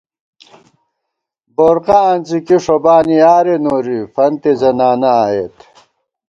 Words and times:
بورقہ 1.55 1.97
آنڅی 2.09 2.39
کی 2.45 2.57
ݭوبانیارےنوری، 2.63 3.99
فنتےزنانہ 4.13 5.11
آئیت 5.23 5.55